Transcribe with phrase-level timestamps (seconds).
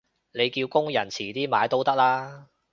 [0.31, 2.47] 你叫工人遲啲買都得啦